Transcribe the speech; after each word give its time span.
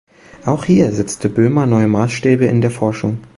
Auch 0.47 0.65
hier 0.65 0.91
setzte 0.93 1.29
Boehmer 1.29 1.67
neue 1.67 1.87
Maßstäbe 1.87 2.45
in 2.45 2.61
der 2.61 2.71
Forschung. 2.71 3.19